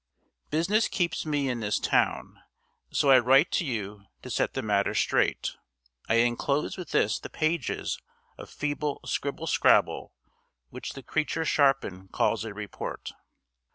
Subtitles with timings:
[0.49, 2.41] Business keeps me in this town,
[2.89, 5.55] so I write to you to set the matter straight.
[6.09, 7.99] I inclose with this the pages
[8.35, 10.11] of feeble scribble scrabble
[10.71, 13.11] which the creature Sharpin calls a report.